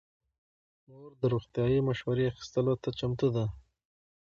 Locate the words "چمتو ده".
2.99-3.45